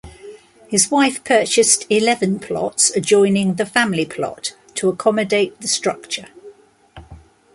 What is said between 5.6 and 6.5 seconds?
the structure.